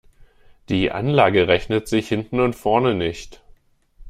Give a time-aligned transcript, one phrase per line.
[0.69, 3.43] Die Anlage rechnet sich hinten und vorne nicht.